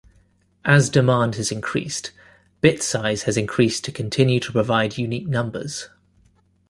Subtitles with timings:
[0.65, 2.09] As demand has increased,
[2.59, 5.89] bit size has increased to continue to provide unique numbers.